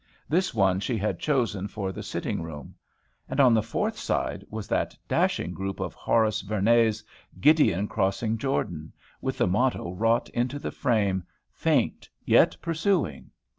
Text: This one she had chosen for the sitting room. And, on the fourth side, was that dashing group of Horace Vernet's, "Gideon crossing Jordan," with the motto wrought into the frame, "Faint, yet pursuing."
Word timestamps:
This 0.27 0.51
one 0.51 0.79
she 0.79 0.97
had 0.97 1.19
chosen 1.19 1.67
for 1.67 1.91
the 1.91 2.01
sitting 2.01 2.41
room. 2.41 2.73
And, 3.29 3.39
on 3.39 3.53
the 3.53 3.61
fourth 3.61 3.99
side, 3.99 4.43
was 4.49 4.67
that 4.67 4.97
dashing 5.07 5.53
group 5.53 5.79
of 5.79 5.93
Horace 5.93 6.41
Vernet's, 6.41 7.03
"Gideon 7.39 7.87
crossing 7.87 8.35
Jordan," 8.39 8.93
with 9.21 9.37
the 9.37 9.45
motto 9.45 9.91
wrought 9.93 10.27
into 10.29 10.57
the 10.57 10.71
frame, 10.71 11.23
"Faint, 11.51 12.09
yet 12.25 12.57
pursuing." 12.63 13.29